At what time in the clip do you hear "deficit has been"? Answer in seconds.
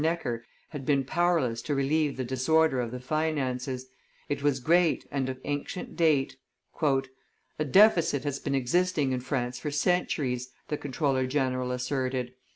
7.69-8.55